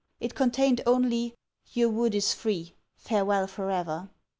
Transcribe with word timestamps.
It 0.19 0.33
contained 0.33 0.81
only, 0.87 1.35
'your 1.73 1.89
wood 1.91 2.15
is 2.15 2.33
free: 2.33 2.73
farewel 2.97 3.45
for 3.45 3.69
ever.' 3.69 4.09